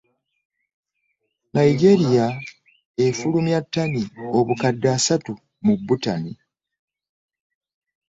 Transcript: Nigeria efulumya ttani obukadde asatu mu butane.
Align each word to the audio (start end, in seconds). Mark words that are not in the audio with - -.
Nigeria 1.55 2.25
efulumya 3.05 3.59
ttani 3.65 4.01
obukadde 4.37 4.87
asatu 4.97 5.31
mu 5.65 5.73
butane. 5.87 6.31